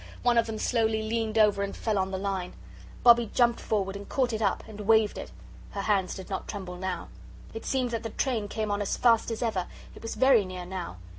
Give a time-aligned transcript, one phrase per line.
[0.23, 2.53] One of them slowly leaned over and fell on the line.
[3.03, 5.29] Bobbie jumped forward and caught it up, and waved it;
[5.73, 7.09] her hands did not tremble now.
[7.53, 9.67] It seemed that the train came on as fast as ever.
[9.93, 10.97] It was very near now.